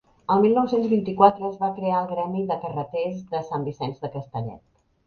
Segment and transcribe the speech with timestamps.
[0.35, 4.15] El mil nou-cents vint-i-quatre es va crear el Gremi de Carreters de Sant Vicenç de
[4.19, 4.65] Castellet.